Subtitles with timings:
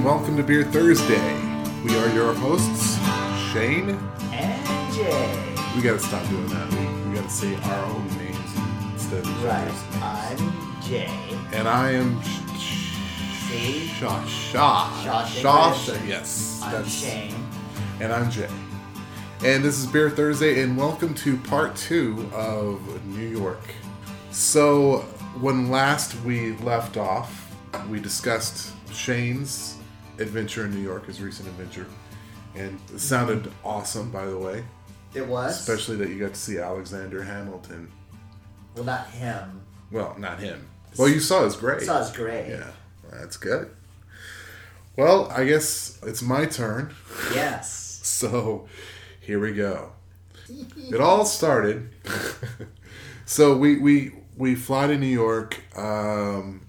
[0.00, 1.34] and welcome to Beer Thursday.
[1.84, 2.96] We are your hosts,
[3.52, 3.90] Shayne.
[4.32, 5.54] And Jay.
[5.76, 6.70] We gotta stop doing that.
[6.72, 8.38] We, we gotta say our own names
[8.94, 9.68] instead of Right.
[9.68, 10.40] other's.
[10.40, 11.10] I'm Jay.
[11.52, 13.98] And I am Sh- Sh-.
[13.98, 14.24] Shaw.
[14.26, 15.74] Shaw- Shaw.
[16.06, 16.60] Yes.
[16.64, 17.34] I'm that's- Shayne.
[18.00, 18.48] And I'm Jay.
[19.44, 23.60] And this is Beer Thursday, and welcome to part two of New York.
[24.30, 25.00] So,
[25.40, 27.50] when last we left off,
[27.90, 29.76] we discussed Shayne's
[30.20, 31.86] adventure in New York, his recent adventure.
[32.54, 34.64] And it sounded awesome, by the way.
[35.14, 35.58] It was?
[35.58, 37.90] Especially that you got to see Alexander Hamilton.
[38.74, 39.62] Well, not him.
[39.90, 40.68] Well, not him.
[40.96, 41.82] Well, you saw his grave.
[41.82, 42.48] Saw his grave.
[42.48, 42.70] Yeah,
[43.10, 43.70] that's good.
[44.96, 46.94] Well, I guess it's my turn.
[47.34, 47.86] Yes.
[48.02, 48.66] So
[49.20, 49.92] here we go.
[50.48, 51.90] It all started.
[53.24, 55.62] so we we we fly to New York.
[55.76, 56.66] Um,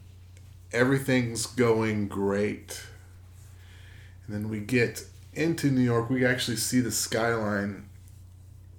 [0.71, 2.83] everything's going great,
[4.25, 6.09] and then we get into New York.
[6.09, 7.87] We actually see the skyline,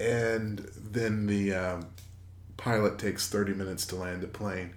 [0.00, 1.86] and then the um,
[2.56, 4.74] pilot takes thirty minutes to land the plane.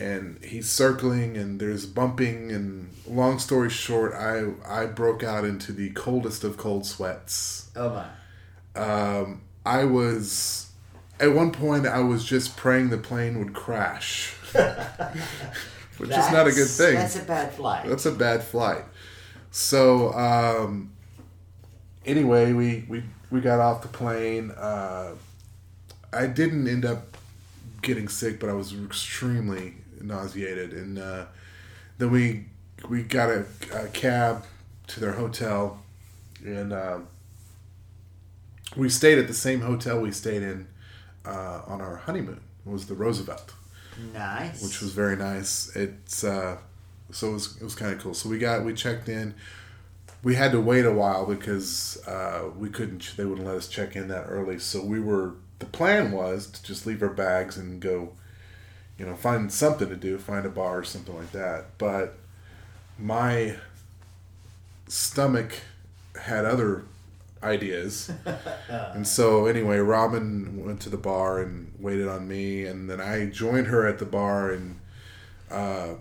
[0.00, 5.72] And he's circling, and there's bumping, and long story short, I I broke out into
[5.72, 7.90] the coldest of cold sweats Oh
[8.76, 8.80] my.
[8.80, 10.70] um, I was
[11.18, 14.34] at one point I was just praying the plane would crash,
[15.98, 16.94] which is not a good thing.
[16.94, 17.86] That's a bad flight.
[17.88, 18.84] That's a bad flight.
[19.50, 20.92] So um,
[22.04, 24.50] anyway, we, we we got off the plane.
[24.52, 25.14] Uh,
[26.12, 27.16] I didn't end up
[27.82, 31.26] getting sick, but I was extremely nauseated, and uh,
[31.98, 32.46] then we
[32.88, 34.44] we got a, a cab
[34.88, 35.82] to their hotel,
[36.44, 37.08] and um,
[38.76, 40.66] we stayed at the same hotel we stayed in
[41.24, 42.40] uh, on our honeymoon.
[42.66, 43.52] It was the Roosevelt
[44.12, 44.62] nice.
[44.62, 45.74] which was very nice.
[45.74, 46.58] It's uh,
[47.10, 48.14] so it was it was kind of cool.
[48.14, 49.34] So we got we checked in.
[50.22, 53.14] We had to wait a while because uh, we couldn't.
[53.16, 54.58] They wouldn't let us check in that early.
[54.58, 55.34] So we were.
[55.58, 58.12] The plan was to just leave our bags and go,
[58.96, 61.78] you know, find something to do, find a bar or something like that.
[61.78, 62.16] But
[62.96, 63.56] my
[64.86, 65.60] stomach
[66.20, 66.84] had other
[67.42, 68.10] ideas.
[68.70, 73.26] And so anyway, Robin went to the bar and waited on me, and then I
[73.26, 74.78] joined her at the bar and
[75.50, 75.94] uh,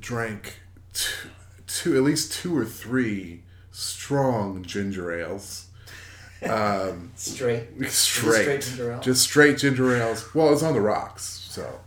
[0.00, 0.60] drank
[0.92, 1.28] two,
[1.66, 5.66] two, at least two or three strong ginger ales.
[6.48, 7.68] Um, Straight.
[7.90, 9.00] straight, straight ginger ale?
[9.00, 10.34] just straight ginger ales.
[10.34, 11.80] Well, it's on the rocks, so.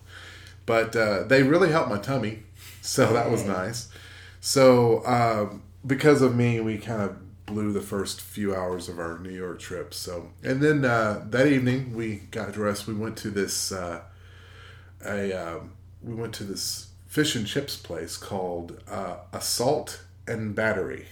[0.66, 2.44] But uh, they really helped my tummy,
[2.82, 3.90] so that was nice.
[4.40, 9.20] So um, because of me, we kind of blew the first few hours of our
[9.20, 9.94] New York trip.
[9.94, 12.88] So and then uh, that evening we got dressed.
[12.88, 14.02] We went to this uh,
[15.06, 20.56] a um, we went to this fish and chips place called uh, A Salt and
[20.56, 21.08] Battery,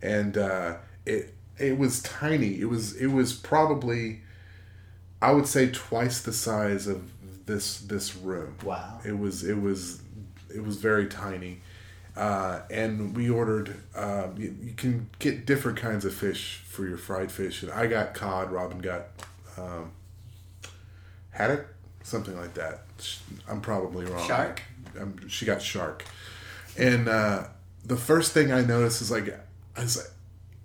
[0.00, 2.60] and uh, it it was tiny.
[2.60, 4.20] It was it was probably
[5.20, 7.10] I would say twice the size of
[7.46, 8.56] this this room.
[8.64, 9.00] Wow.
[9.04, 10.00] It was it was
[10.54, 11.62] it was very tiny,
[12.16, 13.74] uh, and we ordered.
[13.96, 17.88] Um, you, you can get different kinds of fish for your fried fish, and I
[17.88, 18.52] got cod.
[18.52, 19.06] Robin got
[19.56, 19.90] um,
[21.30, 21.66] haddock,
[22.04, 22.82] something like that.
[23.48, 24.26] I'm probably wrong.
[24.28, 24.62] Shark?
[24.98, 26.04] Um, she got shark,
[26.78, 27.44] and uh,
[27.84, 29.28] the first thing I noticed is like,
[29.76, 30.06] I was like,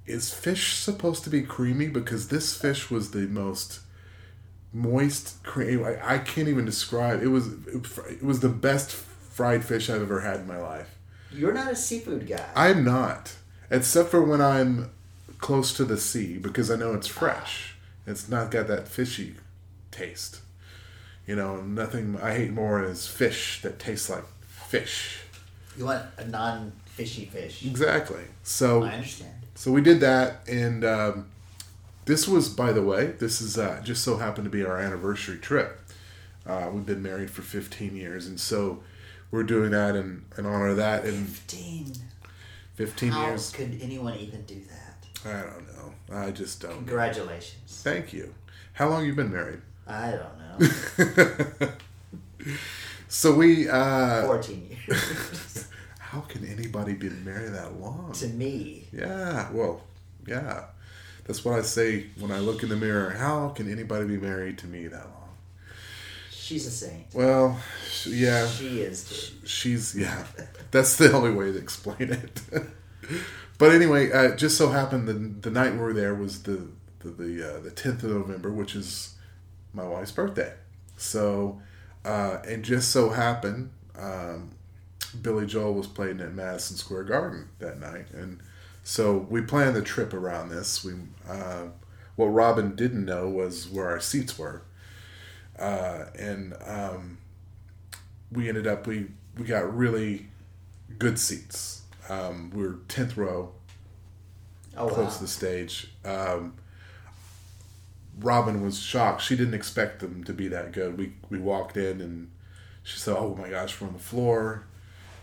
[0.05, 1.87] is fish supposed to be creamy?
[1.87, 3.81] Because this fish was the most
[4.73, 5.83] moist cream.
[5.83, 7.21] I, I can't even describe.
[7.21, 10.97] It was it was the best fried fish I've ever had in my life.
[11.31, 12.45] You're not a seafood guy.
[12.55, 13.35] I'm not,
[13.69, 14.91] except for when I'm
[15.39, 17.75] close to the sea because I know it's fresh.
[18.05, 19.35] It's not got that fishy
[19.91, 20.41] taste.
[21.27, 25.19] You know, nothing I hate more is fish that tastes like fish.
[25.77, 27.65] you want a non-fishy fish.
[27.65, 28.23] Exactly.
[28.43, 29.33] So I understand.
[29.53, 31.27] so we did that, and um,
[32.05, 35.37] this was, by the way, this is uh, just so happened to be our anniversary
[35.37, 35.81] trip.
[36.45, 38.81] Uh, we've been married for 15 years, and so
[39.29, 41.05] we're doing that in, in honor of that.
[41.05, 41.93] In 15.
[42.75, 45.29] 15 How years, could anyone even do that?
[45.29, 46.15] I don't know.
[46.15, 46.75] I just don't.
[46.75, 47.81] Congratulations.
[47.83, 48.33] Thank you.
[48.73, 49.61] How long you been married?
[49.87, 51.69] I don't know.
[53.09, 53.69] So we.
[53.69, 55.67] Uh, 14 years.
[55.99, 58.11] how can anybody be married that long?
[58.13, 58.85] to me.
[58.91, 59.49] Yeah.
[59.51, 59.81] Well,
[60.27, 60.65] yeah.
[61.25, 63.11] That's what I say when I look in the mirror.
[63.11, 65.29] How can anybody be married to me that long?
[66.31, 67.07] She's a saint.
[67.13, 67.59] Well,
[68.05, 68.47] yeah.
[68.47, 69.47] She is too.
[69.47, 70.25] she's yeah
[70.71, 72.41] that's the only way to explain it
[73.57, 76.67] but anyway uh, just so happened the, the night we were there was the
[76.99, 79.15] the the, uh, the 10th of november which is
[79.73, 80.53] my wife's birthday
[80.97, 81.61] so
[82.05, 84.51] uh, it just so happened um,
[85.21, 88.39] Billy Joel was playing at Madison Square Garden that night, and
[88.83, 90.83] so we planned the trip around this.
[90.83, 90.93] We
[91.27, 91.67] uh,
[92.15, 94.61] what Robin didn't know was where our seats were,
[95.57, 97.17] uh, and um,
[98.31, 100.27] we ended up we we got really
[100.99, 101.81] good seats.
[102.09, 103.51] Um, we were tenth row,
[104.75, 105.15] Oh close wow.
[105.15, 105.91] to the stage.
[106.05, 106.53] Um,
[108.19, 109.21] Robin was shocked.
[109.21, 110.97] She didn't expect them to be that good.
[110.97, 112.29] We we walked in and
[112.83, 114.63] she said, "Oh my gosh, we're on the floor."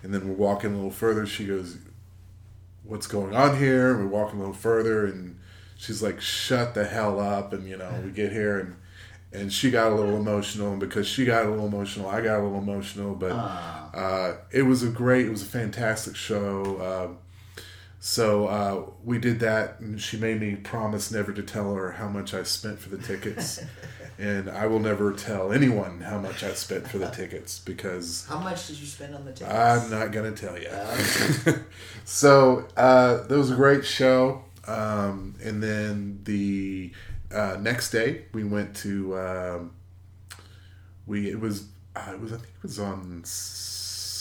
[0.02, 1.25] And then we're walking a little further.
[1.26, 1.79] She goes,
[2.85, 5.38] "What's going on here?" We're walking a little further, and
[5.76, 8.76] she's like, "Shut the hell up!" And you know, we get here and
[9.32, 12.38] and she got a little emotional, and because she got a little emotional, I got
[12.38, 13.14] a little emotional.
[13.17, 13.91] But Ah.
[13.93, 17.08] uh, it was a great, it was a fantastic show.
[17.08, 17.19] Um,
[18.06, 22.06] so uh, we did that, and she made me promise never to tell her how
[22.06, 23.64] much I spent for the tickets,
[24.18, 28.38] and I will never tell anyone how much I spent for the tickets because How
[28.38, 29.50] much did you spend on the tickets?
[29.50, 30.68] I'm not gonna tell you.
[30.68, 31.52] Uh,
[32.04, 36.92] so uh, that was a great show, um, and then the
[37.34, 39.72] uh, next day we went to um,
[41.06, 43.22] we it was uh, it was I think it was on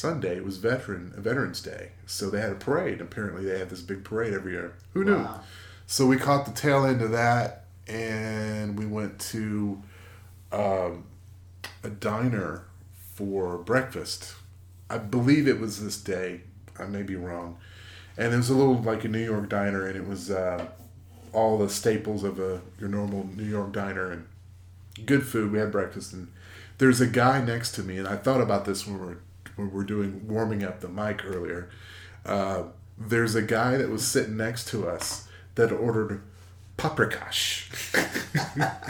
[0.04, 0.36] Sunday.
[0.36, 3.00] It was veteran Veterans Day, so they had a parade.
[3.00, 4.74] Apparently, they have this big parade every year.
[4.94, 5.16] Who knew?
[5.16, 5.40] Wow.
[5.88, 9.82] So we caught the tail end of that, and we went to
[10.52, 11.06] um,
[11.86, 12.66] a diner
[13.16, 14.36] for breakfast.
[14.90, 16.42] I believe it was this day.
[16.78, 17.58] I may be wrong.
[18.18, 20.68] And it was a little like a New York diner, and it was uh,
[21.32, 24.28] all the staples of a your normal New York diner and
[25.06, 25.54] good food.
[25.54, 26.28] We had breakfast, and
[26.78, 29.18] there's a guy next to me, and I thought about this when we were
[29.56, 31.70] when we were doing warming up the mic earlier.
[32.26, 32.64] Uh,
[32.98, 36.22] there's a guy that was sitting next to us that ordered
[36.78, 37.70] paprikash.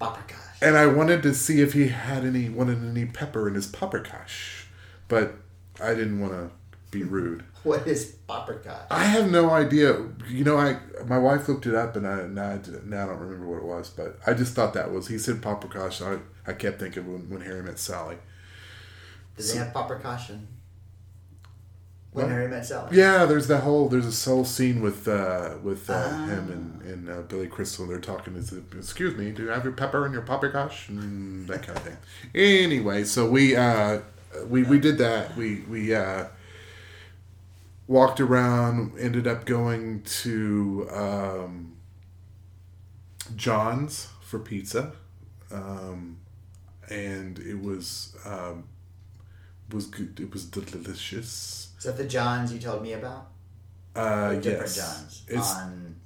[0.00, 0.34] Paprikash.
[0.60, 4.64] And I wanted to see if he had any wanted any pepper in his paprikash,
[5.08, 5.34] but
[5.80, 6.50] I didn't want to
[6.90, 7.44] be rude.
[7.64, 8.86] What is paprikash?
[8.88, 10.06] I have no idea.
[10.28, 13.18] You know, I my wife looked it up, and I now, I now I don't
[13.18, 16.00] remember what it was, but I just thought that was he said paprikash.
[16.00, 18.16] I I kept thinking when, when Harry met Sally.
[19.38, 20.46] Does they have paprikash in
[22.12, 22.32] When What?
[22.32, 22.96] Harry Met Sally?
[22.96, 26.26] Yeah, there's that whole there's this whole scene with uh, with uh, Ah.
[26.26, 27.86] him and and uh, Billy Crystal.
[27.86, 28.34] They're talking.
[28.34, 30.88] Is excuse me, do you have your pepper and your paprikash?
[30.88, 31.96] And that kind of thing.
[32.34, 34.00] Anyway, so we uh,
[34.48, 35.36] we we did that.
[35.36, 36.26] We we uh,
[37.86, 38.92] walked around.
[38.98, 41.76] Ended up going to um,
[43.36, 44.92] John's for pizza,
[45.52, 46.18] um,
[46.90, 48.64] and it was um,
[49.72, 50.18] was good.
[50.20, 51.72] It was delicious.
[51.78, 53.28] Is that the Johns you told me about?
[53.94, 54.76] Uh, yes.
[54.76, 55.22] Johns.
[55.28, 55.96] It's On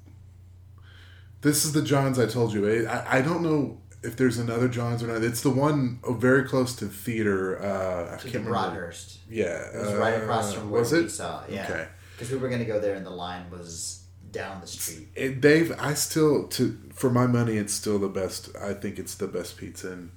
[1.43, 2.87] this is the Johns I told you.
[2.87, 5.23] I, I don't know if there's another Johns or not.
[5.23, 7.61] It's the one oh, very close to theater.
[7.61, 8.49] Uh, I to can't the remember.
[8.51, 9.19] Broadhurst.
[9.29, 11.43] Yeah, It was right across uh, from where was we saw.
[11.49, 11.65] Yeah.
[11.69, 11.87] Okay.
[12.15, 15.09] Because we were going to go there and the line was down the street.
[15.15, 18.55] It, Dave, I still to for my money, it's still the best.
[18.55, 20.11] I think it's the best pizza in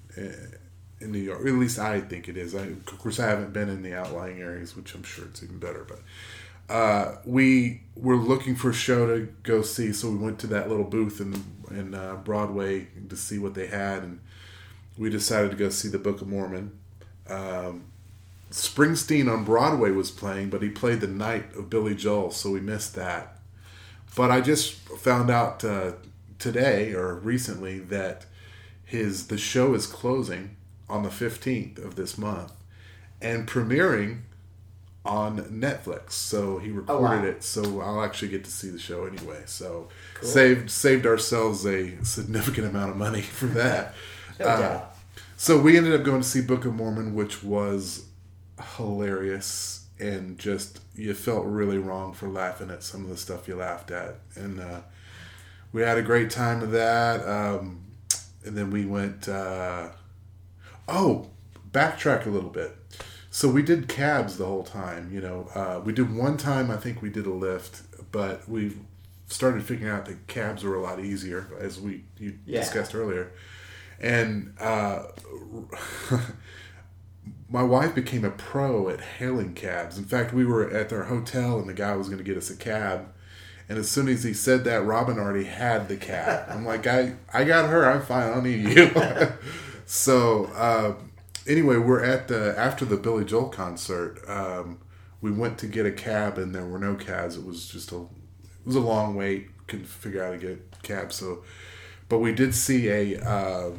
[1.06, 1.40] in New York.
[1.40, 2.54] At least I think it is.
[2.54, 5.58] I, of course, I haven't been in the outlying areas, which I'm sure it's even
[5.58, 5.86] better.
[5.88, 10.46] But uh, we were looking for a show to go see, so we went to
[10.48, 14.20] that little booth in in uh, Broadway to see what they had, and
[14.98, 16.78] we decided to go see the Book of Mormon.
[17.28, 17.84] Um,
[18.50, 22.60] Springsteen on Broadway was playing, but he played the night of Billy Joel, so we
[22.60, 23.38] missed that.
[24.14, 25.92] But I just found out uh,
[26.38, 28.26] today or recently that
[28.84, 30.56] his the show is closing
[30.88, 32.52] on the fifteenth of this month
[33.20, 34.20] and premiering
[35.04, 36.12] on Netflix.
[36.12, 37.24] So he recorded wow.
[37.24, 39.42] it, so I'll actually get to see the show anyway.
[39.46, 40.28] So Cool.
[40.28, 43.94] saved saved ourselves a significant amount of money for that.
[44.38, 44.84] No Uh.
[45.38, 48.06] So we ended up going to see Book of Mormon, which was
[48.76, 53.54] hilarious and just you felt really wrong for laughing at some of the stuff you
[53.56, 54.80] laughed at, and uh,
[55.72, 57.26] we had a great time of that.
[57.26, 57.82] Um,
[58.44, 59.28] and then we went.
[59.28, 59.88] Uh,
[60.88, 61.28] oh,
[61.72, 62.76] backtrack a little bit.
[63.30, 65.10] So we did cabs the whole time.
[65.12, 66.70] You know, uh, we did one time.
[66.70, 68.76] I think we did a Lyft, but we
[69.28, 72.60] started figuring out that cabs were a lot easier, as we you Yeah.
[72.60, 73.32] discussed earlier.
[74.00, 75.04] And uh,
[77.50, 79.98] my wife became a pro at hailing cabs.
[79.98, 82.50] In fact, we were at our hotel, and the guy was going to get us
[82.50, 83.08] a cab.
[83.68, 86.46] And as soon as he said that, Robin already had the cab.
[86.48, 87.84] I'm like, I, I got her.
[87.84, 88.30] I'm fine.
[88.30, 88.90] I don't need you.
[89.86, 90.94] so uh,
[91.46, 94.20] anyway, we're at the after the Billy Joel concert.
[94.28, 94.78] Um,
[95.22, 97.36] we went to get a cab, and there were no cabs.
[97.36, 99.48] It was just a it was a long wait.
[99.66, 101.12] Couldn't figure out how to get a cab.
[101.12, 101.44] So,
[102.08, 103.70] but we did see a uh,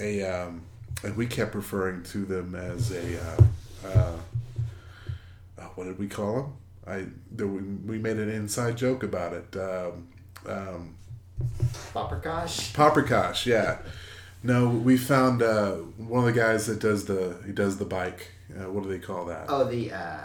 [0.00, 0.62] a um,
[1.02, 3.42] and we kept referring to them as a uh,
[3.88, 4.16] uh,
[5.74, 6.52] what did we call them?
[6.86, 9.56] I there, we, we made an inside joke about it.
[9.56, 10.08] Um,
[10.46, 10.94] um,
[11.92, 12.72] Paprikash?
[12.72, 13.78] Paprikash, yeah.
[14.44, 18.28] No, we found uh, one of the guys that does the he does the bike.
[18.54, 19.46] Uh, what do they call that?
[19.48, 20.20] Oh, the uh,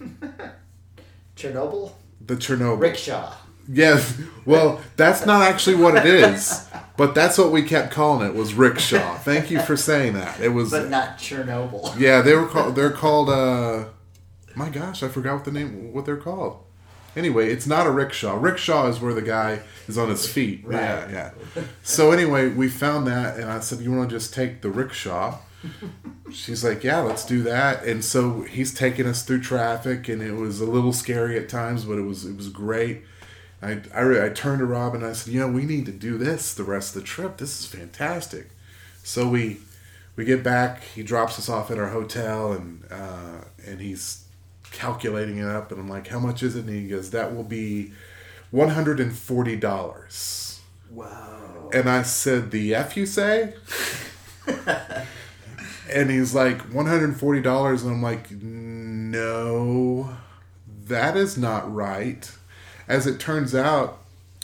[1.36, 1.92] Chernobyl
[2.26, 2.80] The Chernobyl.
[2.80, 3.32] rickshaw.
[3.68, 4.20] Yes.
[4.44, 8.54] Well, that's not actually what it is, but that's what we kept calling it was
[8.54, 9.16] rickshaw.
[9.18, 10.40] Thank you for saying that.
[10.40, 10.72] It was.
[10.72, 11.96] But not Chernobyl.
[11.98, 12.74] Yeah, they were called.
[12.74, 13.30] They're called.
[13.30, 13.84] uh
[14.56, 15.92] My gosh, I forgot what the name.
[15.92, 16.64] What they're called.
[17.14, 18.34] Anyway, it's not a rickshaw.
[18.38, 20.62] Rickshaw is where the guy is on his feet.
[20.64, 20.80] Right.
[20.80, 21.62] Yeah, yeah.
[21.82, 25.38] So anyway, we found that, and I said, "You want to just take the rickshaw?"
[26.32, 30.32] She's like, "Yeah, let's do that." And so he's taking us through traffic, and it
[30.34, 33.02] was a little scary at times, but it was it was great.
[33.62, 35.92] I, I, re- I turned to Rob and I said, you know, we need to
[35.92, 37.36] do this the rest of the trip.
[37.36, 38.48] This is fantastic.
[39.04, 39.58] So we
[40.16, 40.82] we get back.
[40.82, 44.24] He drops us off at our hotel, and uh, and he's
[44.72, 45.70] calculating it up.
[45.70, 46.64] And I'm like, how much is it?
[46.64, 47.92] And he goes, that will be
[48.50, 50.60] one hundred and forty dollars.
[50.90, 51.70] Wow.
[51.72, 53.54] And I said, the F you say?
[55.90, 57.82] and he's like, $140.
[57.82, 60.16] And I'm like, no,
[60.86, 62.30] that is not right.
[62.88, 63.98] As it turns out,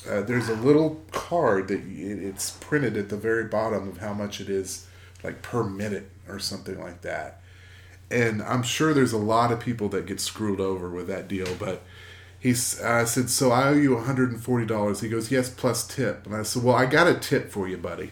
[0.09, 4.41] uh, there's a little card that it's printed at the very bottom of how much
[4.41, 4.87] it is,
[5.23, 7.43] like per minute or something like that.
[8.11, 11.55] And I'm sure there's a lot of people that get screwed over with that deal,
[11.59, 11.83] but
[12.38, 15.00] he's I said, so I owe you $140.
[15.00, 16.27] He goes, yes, plus tip.
[16.27, 18.11] And I said, well, I got a tip for you, buddy.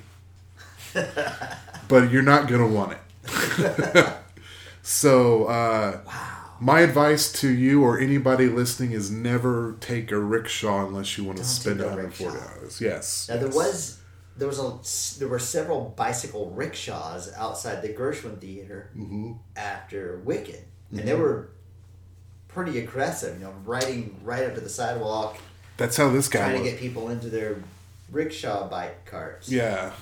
[1.89, 4.13] but you're not going to want it.
[4.83, 6.01] so, uh,
[6.59, 11.39] my advice to you or anybody listening is never take a rickshaw unless you want
[11.39, 12.81] to spend $140.
[12.81, 13.29] Yes.
[13.29, 13.55] Now there yes.
[13.55, 14.01] was
[14.37, 19.33] there was a there were several bicycle rickshaws outside the Gershwin Theater Mm-hmm.
[19.57, 21.49] after Wicked, and they were
[22.49, 23.39] pretty aggressive.
[23.39, 25.39] You know, riding right up to the sidewalk,
[25.77, 27.57] That's how this guy trying to get people into their
[28.11, 29.49] rickshaw bike carts.
[29.49, 29.93] Yeah.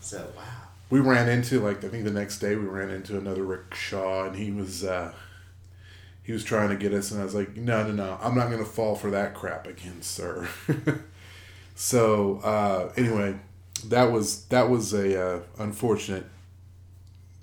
[0.00, 0.42] So wow.
[0.90, 4.36] we ran into like I think the next day we ran into another rickshaw and
[4.36, 5.12] he was uh
[6.24, 8.50] he was trying to get us and I was like no no no I'm not
[8.50, 10.48] gonna fall for that crap again sir
[11.74, 13.36] so uh anyway
[13.88, 16.26] that was that was a uh, unfortunate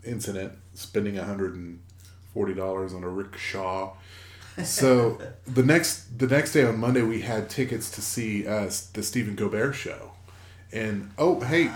[0.03, 1.81] incident spending a hundred and
[2.33, 3.93] forty dollars on a rickshaw.
[4.63, 9.03] So the next the next day on Monday we had tickets to see uh, the
[9.03, 10.11] Stephen Colbert show.
[10.71, 11.71] And oh hey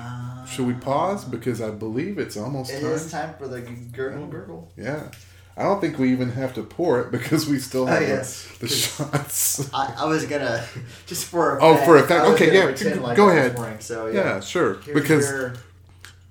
[0.48, 1.25] should we pause?
[1.25, 2.91] Because I believe it's almost It time.
[2.91, 4.72] is time for the gurgle gurgle.
[4.77, 5.10] yeah
[5.56, 8.58] I don't think we even have to pour it because we still have Oh, the-
[8.60, 10.66] the, shots I, I was gonna
[11.06, 13.56] just for Oh, for a was Okay, yeah, go like was ahead.
[13.56, 15.54] pouring, so yeah yeah, sure Here's because your,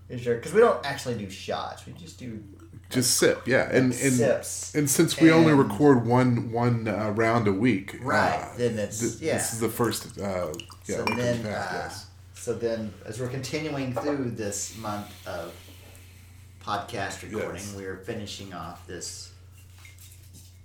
[0.08, 1.86] here's your because we don't actually do shots.
[1.86, 2.42] We just do
[2.90, 4.74] just sip yeah and and sips.
[4.74, 9.00] And since we only record one one uh, round a week, Right, uh, then it's-
[9.00, 9.34] th- yeah.
[9.34, 10.18] This is the first.
[10.18, 10.52] Uh,
[10.86, 12.06] yeah, so then, and uh, yes.
[12.34, 15.54] so then, as we're continuing through this month of
[16.64, 17.74] podcast recording, Yes.
[17.76, 19.30] we're finishing off this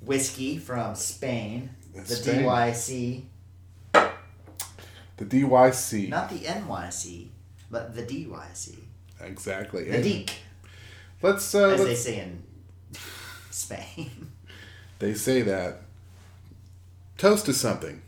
[0.02, 2.44] whiskey from Spain, the Spain.
[2.44, 3.24] DYC,
[5.18, 7.30] the DYC not the NYC,
[7.72, 8.78] but the DYC,
[9.22, 9.86] exactly.
[9.86, 10.32] the And DEEK,
[11.22, 11.54] Let's.
[11.56, 12.44] Uh, as they let's say in
[13.52, 14.32] Spain.
[15.00, 15.82] they say that.
[17.18, 18.02] Toast to something.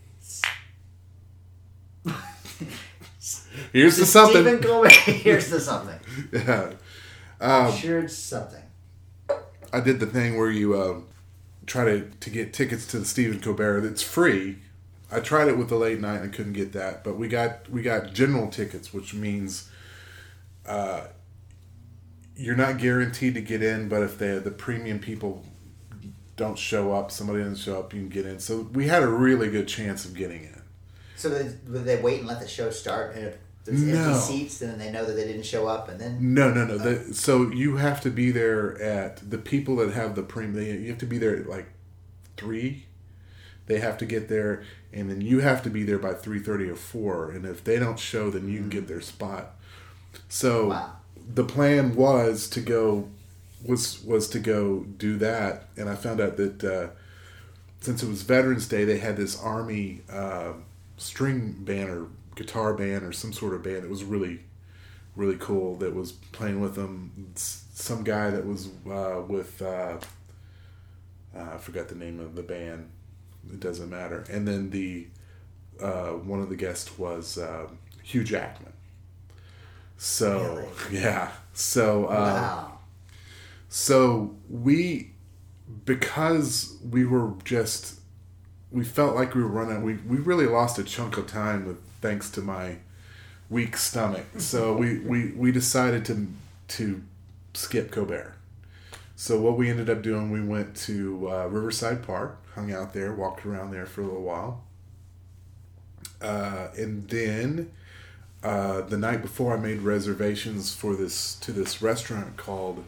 [3.73, 4.43] Here's to something.
[4.43, 5.99] Stephen Colbert, here's the something.
[6.31, 6.71] Yeah.
[7.41, 8.63] Um, sure, it's something.
[9.71, 11.01] I did the thing where you uh,
[11.65, 13.85] try to, to get tickets to the Stephen Colbert.
[13.85, 14.59] It's free.
[15.11, 17.81] I tried it with the late night and couldn't get that, but we got we
[17.81, 19.69] got general tickets, which means
[20.67, 21.07] uh,
[22.35, 23.89] you're not guaranteed to get in.
[23.89, 25.43] But if the the premium people
[26.35, 28.39] don't show up, somebody doesn't show up, you can get in.
[28.39, 30.61] So we had a really good chance of getting in.
[31.15, 34.09] So they, they wait and let the show start, and if there's No.
[34.11, 36.65] empty seats, and then they know that they didn't show up, and then No, no,
[36.65, 36.77] no.
[36.77, 40.81] The, so you have to be there at the people that have the premium.
[40.83, 41.67] You have to be there at like
[42.37, 42.85] three.
[43.67, 46.67] They have to get there, and then you have to be there by three thirty
[46.69, 47.29] or four.
[47.31, 49.55] And if they don't show, then you can get their spot.
[50.27, 50.93] So Wow.
[51.35, 53.09] the plan was to go
[53.63, 56.87] was was to go do that, and I found out that uh,
[57.81, 60.53] since it was Veterans Day, they had this Army uh,
[60.97, 63.83] string band or guitar band or some sort of band.
[63.83, 64.41] that was really
[65.15, 67.31] really cool that was playing with them.
[67.35, 69.97] Some guy that was uh, with uh,
[71.35, 72.89] uh, I forgot the name of the band.
[73.51, 74.25] It doesn't matter.
[74.29, 75.07] And then the
[75.81, 77.67] uh, one of the guests was uh,
[78.03, 78.73] Hugh Jackman.
[79.97, 82.79] So yeah, so uh, wow,
[83.67, 85.11] so we
[85.85, 87.98] because we were just
[88.71, 91.77] we felt like we were running we, we really lost a chunk of time with
[92.01, 92.77] thanks to my
[93.49, 94.25] weak stomach.
[94.37, 96.27] So we, we we decided to
[96.69, 97.01] to
[97.53, 98.35] skip Colbert.
[99.15, 103.13] So what we ended up doing we went to uh, Riverside Park hung out there
[103.13, 104.63] walked around there for a little while.
[106.21, 107.71] Uh, and then
[108.43, 112.85] uh, the night before I made reservations for this to this restaurant called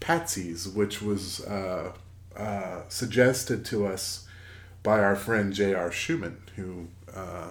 [0.00, 1.92] Patsy's which was uh,
[2.36, 4.26] uh, suggested to us
[4.82, 5.90] by our friend J.R.
[5.92, 7.50] Schumann, who uh,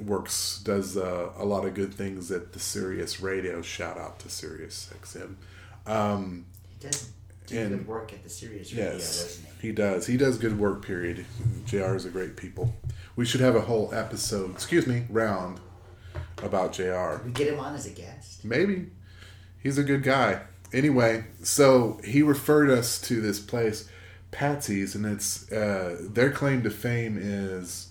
[0.00, 3.62] works, does uh, a lot of good things at the Sirius Radio.
[3.62, 5.34] Shout out to Sirius XM.
[5.86, 7.10] Um, he does
[7.46, 9.68] do and- good work at the Sirius Radio, yes, doesn't he?
[9.68, 10.06] he does.
[10.06, 10.84] He does good work.
[10.84, 11.24] Period.
[11.66, 11.94] Jr.
[11.94, 12.74] is a great people.
[13.16, 14.52] We should have a whole episode.
[14.52, 15.60] Excuse me, round
[16.42, 17.16] about Jr.
[17.24, 18.44] We get him on as a guest.
[18.44, 18.90] Maybe.
[19.60, 20.42] He's a good guy.
[20.72, 23.88] Anyway, so he referred us to this place,
[24.30, 27.88] Patsy's, and it's uh, their claim to fame is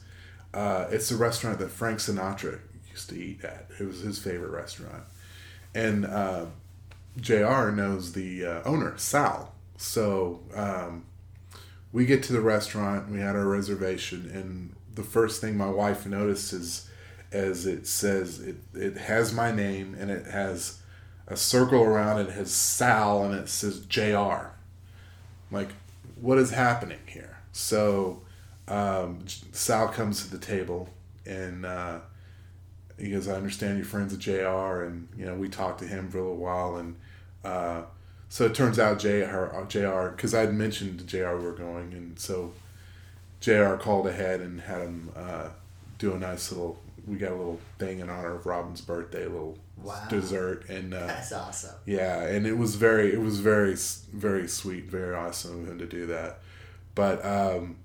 [0.53, 3.67] uh, it's a restaurant that Frank Sinatra used to eat at.
[3.79, 5.03] It was his favorite restaurant,
[5.73, 6.45] and uh,
[7.19, 7.71] Jr.
[7.71, 9.53] knows the uh, owner, Sal.
[9.77, 11.05] So um,
[11.91, 16.05] we get to the restaurant, we had our reservation, and the first thing my wife
[16.05, 16.89] noticed is
[17.31, 20.79] as it says it, it has my name and it has
[21.27, 24.53] a circle around it has Sal and it says JR.
[25.51, 25.69] Like,
[26.21, 27.37] what is happening here?
[27.51, 28.21] So
[28.67, 29.19] um,
[29.51, 30.89] Sal comes to the table
[31.25, 31.99] and uh,
[32.97, 34.83] he goes, I understand you're friends with JR.
[34.83, 36.77] And, you know, we talked to him for a little while.
[36.77, 36.95] And
[37.43, 37.83] uh,
[38.29, 41.93] so it turns out JR, JR because I had mentioned to JR we were going.
[41.93, 42.53] And so
[43.39, 45.49] JR called ahead and had him uh,
[45.97, 49.29] do a nice little, we got a little thing in honor of Robin's birthday, a
[49.29, 50.07] little Wow.
[50.09, 50.67] dessert.
[50.69, 51.75] And, uh, That's awesome.
[51.85, 53.75] yeah, and it was very, it was very,
[54.11, 56.39] very sweet, very awesome of him to do that.
[56.95, 57.77] But um,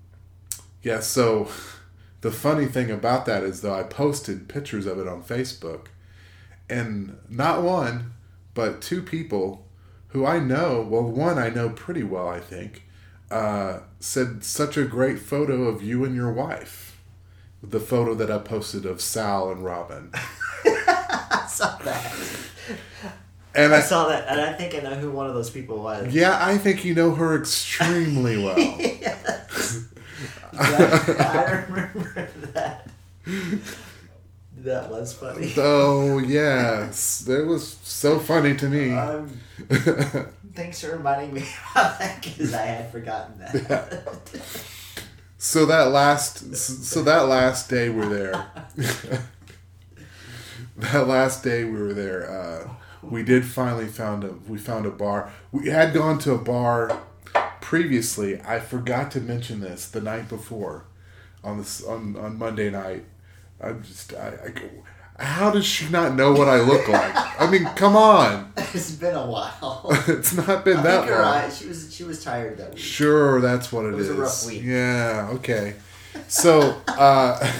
[0.81, 1.47] yeah, so
[2.21, 5.87] the funny thing about that is though I posted pictures of it on Facebook,
[6.69, 8.13] and not one,
[8.53, 9.65] but two people
[10.09, 10.81] who I know.
[10.87, 12.83] Well, one I know pretty well, I think,
[13.31, 16.82] uh, said such a great photo of you and your wife.
[17.63, 20.11] The photo that I posted of Sal and Robin,
[20.65, 22.13] I saw that.
[23.55, 25.81] and I I saw that, and I think I know who one of those people
[25.81, 26.13] was.
[26.13, 28.59] Yeah, I think you know her extremely well.
[28.59, 29.85] yes.
[30.59, 32.87] I remember that.
[34.57, 35.53] That was funny.
[35.57, 38.93] oh yes, that was so funny to me.
[38.93, 39.39] Um,
[40.53, 44.03] thanks for reminding me about that because I had forgotten that.
[45.43, 48.47] So that last, so that last day we were there.
[50.77, 52.31] that last day we were there.
[52.31, 52.69] Uh,
[53.01, 55.33] we did finally found a we found a bar.
[55.51, 56.97] We had gone to a bar
[57.59, 58.39] previously.
[58.41, 60.85] I forgot to mention this the night before,
[61.43, 63.03] on this on on Monday night.
[63.59, 64.69] I'm just I, I go.
[65.19, 67.13] How does she not know what I look like?
[67.39, 68.51] I mean, come on.
[68.57, 69.87] it's been a while.
[70.07, 71.19] It's not been I that long.
[71.19, 71.53] right.
[71.53, 72.79] She was she was tired that week.
[72.79, 74.17] Sure, that's what it It was is.
[74.17, 74.63] a rough week.
[74.63, 75.75] Yeah, okay.
[76.27, 77.51] So uh,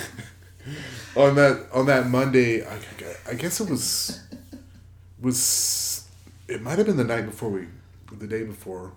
[1.16, 2.80] on that on that Monday, I,
[3.30, 4.20] I guess it was
[5.22, 6.08] was
[6.48, 7.68] it might have been the night before we
[8.18, 8.92] the day before.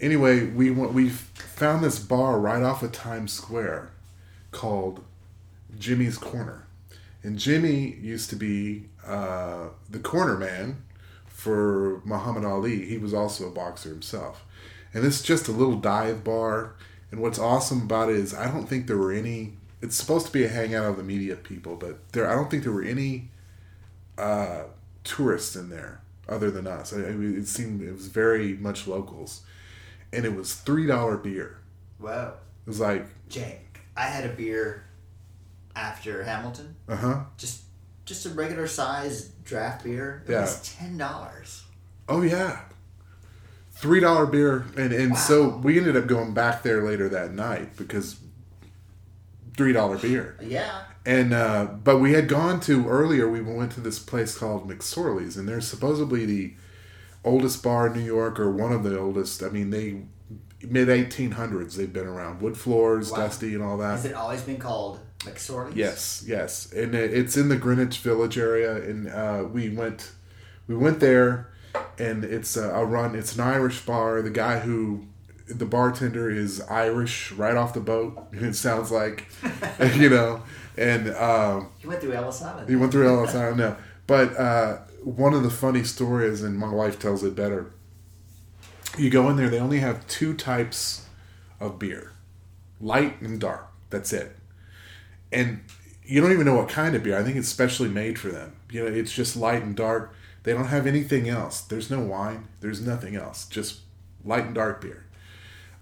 [0.00, 3.90] Anyway, we went, we found this bar right off of Times Square
[4.50, 5.04] called
[5.78, 6.64] Jimmy's Corner.
[7.22, 10.82] And Jimmy used to be uh, the corner man
[11.26, 12.86] for Muhammad Ali.
[12.86, 14.44] He was also a boxer himself.
[14.92, 16.74] And this is just a little dive bar.
[17.10, 19.54] And what's awesome about it is I don't think there were any.
[19.82, 22.64] It's supposed to be a hangout of the media people, but there I don't think
[22.64, 23.30] there were any
[24.18, 24.64] uh,
[25.04, 26.92] tourists in there other than us.
[26.92, 29.42] I, I mean, it seemed it was very much locals,
[30.12, 31.58] and it was three dollar beer.
[31.98, 32.34] Wow.
[32.66, 34.84] It was like, Jake, I had a beer
[35.76, 36.76] after Hamilton.
[36.88, 37.20] uh huh.
[37.36, 37.62] Just
[38.04, 40.22] just a regular size draft beer.
[40.26, 40.40] It Yeah.
[40.42, 41.64] was ten dollars.
[42.08, 42.60] Oh yeah.
[43.72, 47.76] Three dollar beer and, and so we ended up going back there later that night
[47.76, 48.16] because
[49.56, 50.36] three dollar beer.
[50.40, 50.82] Yeah.
[51.06, 55.36] And uh, but we had gone to earlier we went to this place called McSorley's
[55.36, 56.54] and they're supposedly the
[57.24, 59.42] oldest bar in New York or one of the oldest.
[59.42, 60.02] I mean they
[60.62, 62.42] mid eighteen hundreds they've been around.
[62.42, 63.18] Wood floors, Wow.
[63.18, 63.92] dusty and all that.
[63.92, 65.76] Has it always been called McSorley's?
[65.76, 70.12] Yes, yes, and it's in the Greenwich Village area, and uh, we went,
[70.66, 71.48] we went there,
[71.98, 73.14] and it's a, a run.
[73.14, 74.22] It's an Irish bar.
[74.22, 75.04] The guy who,
[75.46, 78.28] the bartender is Irish right off the boat.
[78.32, 79.26] It sounds like,
[79.96, 80.42] you know,
[80.78, 82.68] and um, You went through Ellis Island.
[82.68, 83.58] he went through the time.
[83.58, 87.72] No, but uh, one of the funny stories, and my wife tells it better.
[88.98, 91.06] You go in there, they only have two types
[91.60, 92.12] of beer
[92.80, 93.68] light and dark.
[93.90, 94.34] That's it.
[95.32, 95.62] And
[96.04, 97.18] you don't even know what kind of beer.
[97.18, 98.56] I think it's specially made for them.
[98.70, 100.14] You know, it's just light and dark.
[100.42, 101.60] They don't have anything else.
[101.60, 102.48] There's no wine.
[102.60, 103.46] There's nothing else.
[103.46, 103.80] Just
[104.24, 105.06] light and dark beer.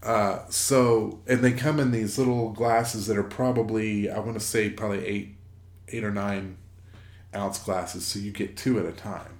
[0.03, 4.45] Uh, so, and they come in these little glasses that are probably, I want to
[4.45, 5.37] say, probably eight,
[5.89, 6.59] eight or nine
[7.35, 8.07] ounce glasses.
[8.07, 9.39] So you get two at a time.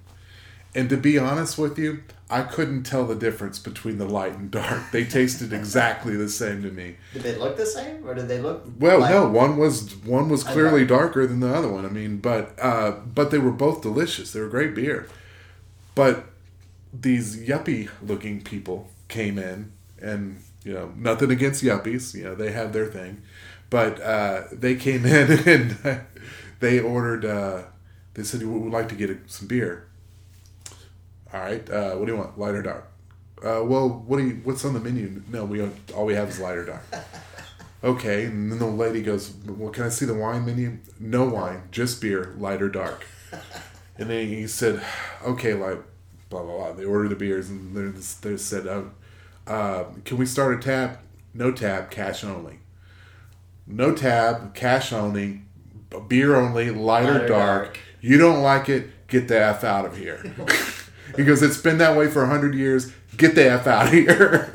[0.75, 4.51] And to be honest with you, I couldn't tell the difference between the light and
[4.51, 4.91] dark.
[4.91, 6.97] They tasted exactly the same to me.
[7.13, 8.65] Did they look the same, or did they look?
[8.79, 11.85] Well, like- no, one was one was clearly darker than the other one.
[11.85, 14.31] I mean, but uh, but they were both delicious.
[14.31, 15.07] They were great beer.
[15.95, 16.25] But
[16.93, 22.13] these yuppie looking people came in, and you know, nothing against yuppies.
[22.13, 23.21] You know, they have their thing,
[23.71, 26.01] but uh, they came in and
[26.59, 27.25] they ordered.
[27.25, 27.63] Uh,
[28.13, 29.87] they said, "We would like to get some beer."
[31.33, 32.91] All right, uh, what do you want, light or dark?
[33.43, 34.41] Uh, well, what do you?
[34.43, 35.21] What's on the menu?
[35.31, 36.83] No, we don't, all we have is light or dark.
[37.81, 40.79] Okay, and then the lady goes, "Well, can I see the wine menu?
[40.99, 43.05] No wine, just beer, light or dark."
[43.97, 44.81] And then he said,
[45.25, 45.81] "Okay, like
[46.29, 48.81] blah blah blah." They ordered the beers, and they they said, uh,
[49.47, 50.99] uh, "Can we start a tab?
[51.33, 52.59] No tab, cash only.
[53.65, 55.43] No tab, cash only,
[56.09, 57.63] beer only, light, Light or or dark.
[57.65, 57.79] dark.
[58.01, 59.07] You don't like it?
[59.07, 60.21] Get the f out of here."
[61.15, 62.91] he goes, "It's been that way for hundred years.
[63.17, 64.49] Get the f out of here."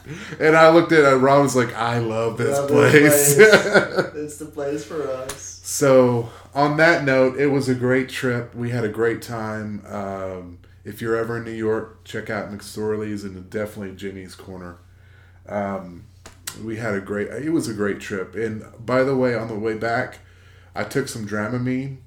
[0.40, 1.16] and I looked at it.
[1.16, 4.14] Rob was like, "I love this Love place." this place.
[4.14, 5.60] it's the place for us.
[5.62, 8.54] So, on that note, it was a great trip.
[8.54, 9.82] We had a great time.
[9.86, 14.78] Um, if you're ever in New York, check out McSorley's and definitely Jimmy's Corner.
[15.46, 16.06] Um,
[16.64, 17.28] we had a great.
[17.28, 18.34] It was a great trip.
[18.34, 20.20] And by the way, on the way back,
[20.74, 21.98] I took some Dramamine.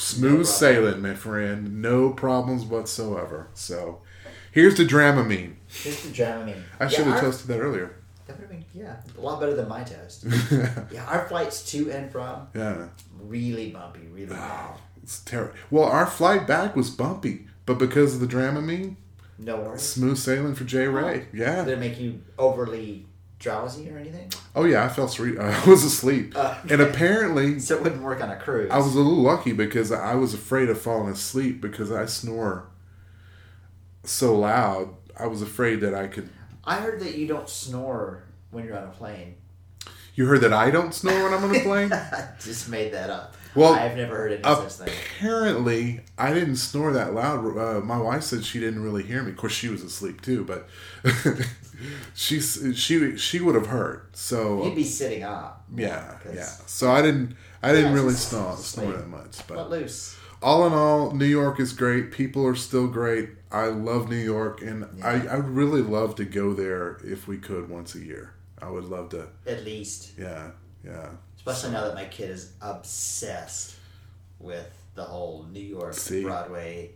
[0.00, 0.44] Smooth problem.
[0.46, 1.82] sailing, my friend.
[1.82, 3.48] No problems whatsoever.
[3.54, 4.00] So,
[4.52, 5.54] here's the Dramamine.
[5.68, 6.62] Here's the Dramamine.
[6.78, 7.96] I Yeah, should have our- toasted that earlier.
[8.26, 10.24] That would have been yeah, a lot better than my toast.
[10.92, 12.86] yeah, our flights to and from yeah.
[13.20, 14.80] really bumpy, really ah, bad.
[15.02, 15.54] It's terrible.
[15.70, 18.94] Well, our flight back was bumpy, but because of the Dramamine,
[19.38, 19.82] No worries.
[19.82, 21.02] smooth sailing for Jay Ray.
[21.02, 21.66] Oh, did Yeah.
[21.66, 23.06] it make you overly
[23.40, 24.30] drowsy or anything?
[24.54, 25.36] Oh yeah, I fell asleep.
[25.40, 28.70] I was asleep, Uh, and apparently So it wouldn't work on a cruise.
[28.70, 32.68] I was a little lucky because I was afraid of falling asleep because I snore
[34.04, 34.94] so loud.
[35.18, 36.28] I was afraid that I could.
[36.64, 39.34] I heard that you don't snore when you're on a plane.
[40.14, 41.92] You heard that I don't snore when I'm on a plane.
[41.92, 43.34] I just made that up.
[43.54, 44.94] Well, I've never heard any such thing.
[45.16, 47.56] Apparently, I didn't snore that loud.
[47.56, 49.30] Uh, my wife said she didn't really hear me.
[49.32, 50.68] Of course, she was asleep too, but
[52.14, 54.16] she she she would have hurt.
[54.16, 55.64] So he'd um, be sitting up.
[55.74, 56.44] Yeah, yeah.
[56.66, 59.46] So I didn't I didn't Yeah, really snore snore that much.
[59.46, 60.16] But Let loose.
[60.42, 62.10] all in all, New York is great.
[62.12, 63.30] People are still great.
[63.52, 65.32] I love New York, and I Yeah.
[65.32, 68.34] I would really love to go there if we could once a year.
[68.62, 69.28] I would love to.
[69.46, 70.12] At least.
[70.18, 70.50] Yeah,
[70.84, 71.10] yeah.
[71.36, 73.76] Especially now that my kid is obsessed
[74.38, 76.22] with the whole New York, See.
[76.22, 76.90] Broadway,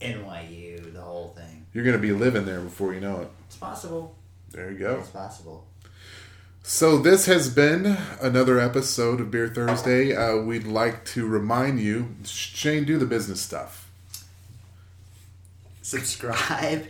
[0.00, 1.66] NYU, the whole thing.
[1.74, 3.28] You're gonna be living there before you know it.
[3.46, 4.14] It's possible.
[4.52, 4.98] There you go.
[5.00, 5.66] It's possible.
[6.62, 10.14] So this has been another episode of Beer Thursday.
[10.14, 13.88] Uh, we'd like to remind you, Shayne, do the business stuff.
[15.82, 16.86] Subscribe.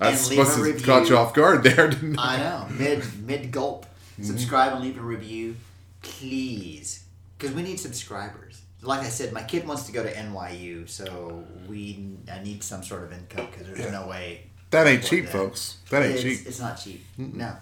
[0.00, 0.84] I must have review.
[0.86, 2.34] caught you off guard there, didn't I?
[2.34, 2.66] I know.
[2.78, 3.86] Mid mid gulp.
[4.22, 5.54] Subscribe and leave a review,
[6.02, 7.04] please,
[7.36, 8.62] because we need subscribers.
[8.82, 12.82] Like I said, my kid wants to go to NYU, so we I need some
[12.82, 13.90] sort of income because there's Yeah.
[13.90, 14.47] no way.
[14.70, 15.78] That ain't cheap, the- folks.
[15.90, 16.46] That ain't it's, cheap.
[16.46, 17.04] It's not cheap.
[17.16, 17.56] No.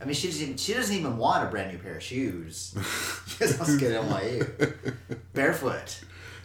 [0.00, 0.42] I mean, she doesn't.
[0.42, 2.72] Even, she doesn't even want a brand new pair of shoes.
[3.40, 4.96] wants to go to NYU
[5.32, 6.00] barefoot.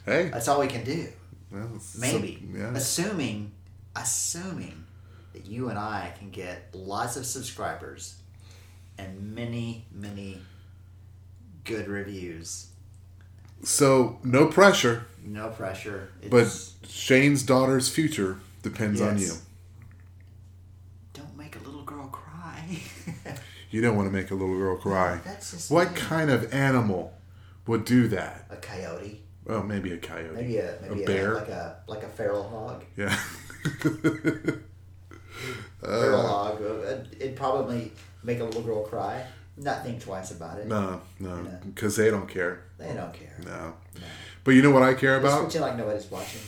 [0.06, 1.08] Hey, That's all we can do.
[1.52, 1.69] well,
[2.00, 2.38] Maybe.
[2.39, 2.74] some- yeah.
[2.74, 3.52] Assuming,
[3.95, 4.84] assuming
[5.34, 8.15] that you and I can get lots of subscribers
[8.97, 10.39] and many, many
[11.65, 12.67] good reviews.
[13.63, 16.10] So no pressure, No pressure.
[16.30, 16.47] but
[16.88, 19.26] Shayne's daughter's future depends on you.
[19.28, 19.45] Yes.
[21.13, 22.80] don't make a little girl cry.
[23.71, 25.19] You don't want to make a little girl cry.
[25.69, 25.95] What mean.
[25.95, 27.13] kind of animal
[27.67, 28.45] would do that?
[28.49, 29.21] a coyote.
[29.45, 30.36] Well, maybe a coyote.
[30.36, 31.34] Maybe a maybe A bear?
[31.36, 32.84] like a like a feral hog.
[32.95, 33.17] Yeah.
[35.81, 36.62] Feral uh, hog.
[36.62, 37.91] uh, It'd probably
[38.23, 39.25] make a little girl cry.
[39.57, 40.67] Not think twice about it.
[40.67, 42.63] no, no, because they don't care.
[42.77, 43.36] They don't care.
[43.43, 43.73] No.
[43.95, 44.01] No.
[44.43, 45.29] But you know what I care about?
[45.29, 46.41] Just pretend like nobody's watching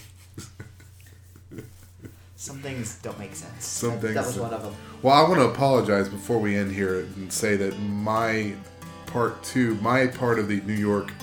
[2.43, 3.65] some things don't make sense.
[3.65, 4.15] Some that, things.
[4.15, 4.75] That was one of them.
[5.01, 8.53] Well, I want to apologize before we end here and say that my
[9.06, 11.13] part two, my part of the New York,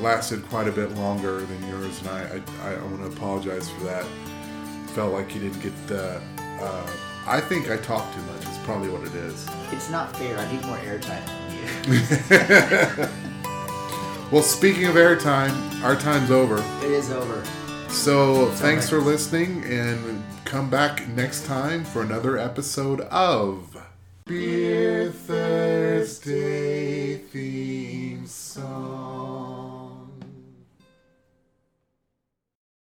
[0.00, 3.84] lasted quite a bit longer than yours, and I I, I want to apologize for
[3.84, 4.06] that.
[4.94, 6.18] Felt like you didn't get the.
[6.38, 6.90] Uh,
[7.26, 8.46] I think I talk too much.
[8.46, 9.46] It's probably what it is.
[9.70, 10.38] It's not fair.
[10.38, 11.20] I need more airtime.
[14.32, 16.56] well, speaking of airtime, our time's over.
[16.82, 17.44] It is over.
[17.94, 20.13] So thanks for listening, and
[20.44, 23.82] come back next time for another episode of
[24.26, 29.33] Beer Thursday theme song.